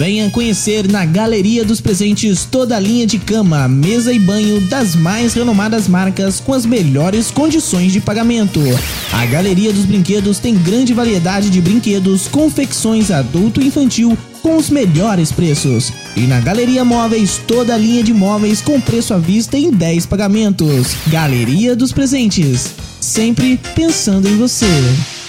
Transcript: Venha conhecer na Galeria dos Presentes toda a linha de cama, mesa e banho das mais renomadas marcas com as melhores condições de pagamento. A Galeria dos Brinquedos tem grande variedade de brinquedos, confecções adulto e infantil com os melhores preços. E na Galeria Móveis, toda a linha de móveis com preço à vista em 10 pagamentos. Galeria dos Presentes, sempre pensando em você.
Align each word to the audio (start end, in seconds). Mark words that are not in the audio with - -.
Venha 0.00 0.30
conhecer 0.30 0.90
na 0.90 1.04
Galeria 1.04 1.62
dos 1.62 1.78
Presentes 1.78 2.46
toda 2.50 2.74
a 2.74 2.80
linha 2.80 3.06
de 3.06 3.18
cama, 3.18 3.68
mesa 3.68 4.10
e 4.10 4.18
banho 4.18 4.58
das 4.62 4.96
mais 4.96 5.34
renomadas 5.34 5.86
marcas 5.86 6.40
com 6.40 6.54
as 6.54 6.64
melhores 6.64 7.30
condições 7.30 7.92
de 7.92 8.00
pagamento. 8.00 8.60
A 9.12 9.26
Galeria 9.26 9.70
dos 9.74 9.84
Brinquedos 9.84 10.38
tem 10.38 10.54
grande 10.54 10.94
variedade 10.94 11.50
de 11.50 11.60
brinquedos, 11.60 12.26
confecções 12.28 13.10
adulto 13.10 13.60
e 13.60 13.66
infantil 13.66 14.16
com 14.40 14.56
os 14.56 14.70
melhores 14.70 15.30
preços. 15.32 15.92
E 16.16 16.20
na 16.20 16.40
Galeria 16.40 16.82
Móveis, 16.82 17.38
toda 17.46 17.74
a 17.74 17.76
linha 17.76 18.02
de 18.02 18.14
móveis 18.14 18.62
com 18.62 18.80
preço 18.80 19.12
à 19.12 19.18
vista 19.18 19.58
em 19.58 19.70
10 19.70 20.06
pagamentos. 20.06 20.96
Galeria 21.08 21.76
dos 21.76 21.92
Presentes, 21.92 22.70
sempre 23.02 23.60
pensando 23.74 24.26
em 24.26 24.38
você. 24.38 25.19